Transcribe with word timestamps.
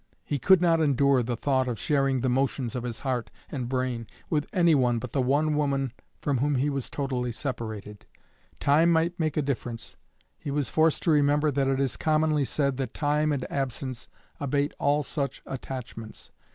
He 0.25 0.39
could 0.39 0.61
not 0.63 0.81
endure 0.81 1.21
the 1.21 1.35
thought 1.37 1.67
of 1.67 1.77
sharing 1.77 2.21
the 2.21 2.27
motions 2.27 2.75
of 2.75 2.81
his 2.83 3.01
heart 3.01 3.29
and 3.51 3.69
brain 3.69 4.07
with 4.31 4.47
anyone 4.51 4.97
but 4.97 5.11
the 5.11 5.21
one 5.21 5.55
woman 5.55 5.93
from 6.21 6.39
whom 6.39 6.55
he 6.55 6.71
was 6.71 6.89
wholly 6.95 7.31
separated. 7.31 8.07
Time 8.59 8.91
might 8.91 9.19
make 9.19 9.37
a 9.37 9.43
difference; 9.43 9.97
he 10.39 10.49
was 10.49 10.71
forced 10.71 11.03
to 11.03 11.11
remember 11.11 11.51
that 11.51 11.67
it 11.67 11.79
is 11.79 11.97
commonly 11.97 12.45
said 12.45 12.77
that 12.77 12.95
time 12.95 13.31
and 13.31 13.45
absence 13.51 14.07
abate 14.39 14.73
all 14.79 15.03
such 15.03 15.43
attachments. 15.45 16.31